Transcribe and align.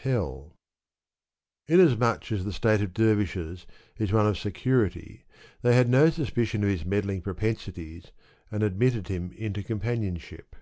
Digitized 0.00 0.04
by 0.04 0.16
Google 0.16 0.56
Inasmuch 1.68 2.32
as 2.32 2.44
the 2.46 2.54
state 2.54 2.80
of 2.80 2.94
dervishes 2.94 3.66
is 3.98 4.10
one 4.14 4.26
of 4.26 4.38
security, 4.38 5.26
they 5.60 5.74
had 5.74 5.90
no 5.90 6.08
suspicion 6.08 6.64
of 6.64 6.70
his 6.70 6.86
meddling 6.86 7.20
propensities, 7.20 8.10
and 8.50 8.62
admitted 8.62 9.08
him 9.08 9.30
into 9.32 9.62
companionship. 9.62 10.56